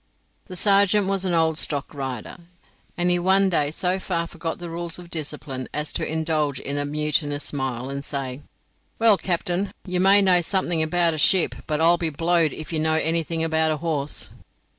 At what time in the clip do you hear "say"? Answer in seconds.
8.03-8.41